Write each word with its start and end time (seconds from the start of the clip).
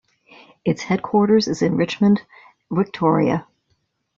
Its 0.65 0.81
headquarters 0.81 1.47
is 1.47 1.61
in 1.61 1.75
Richmond, 1.75 2.21
Victoria. 2.71 3.45